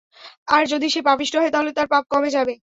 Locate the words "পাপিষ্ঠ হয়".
1.07-1.53